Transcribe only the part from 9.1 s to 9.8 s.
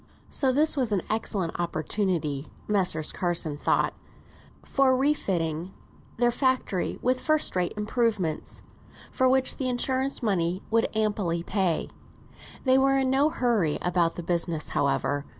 for which the